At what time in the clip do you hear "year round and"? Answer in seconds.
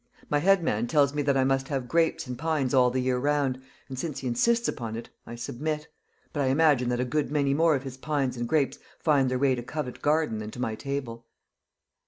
3.01-3.99